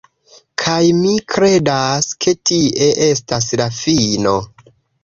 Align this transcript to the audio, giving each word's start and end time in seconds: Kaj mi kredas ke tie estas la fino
Kaj 0.61 0.79
mi 1.01 1.11
kredas 1.35 2.09
ke 2.27 2.35
tie 2.53 2.91
estas 3.13 3.53
la 3.63 3.71
fino 3.85 4.37